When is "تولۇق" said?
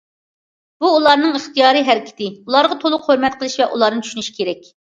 2.87-3.07